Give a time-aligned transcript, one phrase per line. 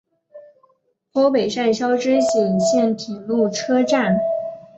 [1.13, 4.17] 坂北站筱之井线铁路车站。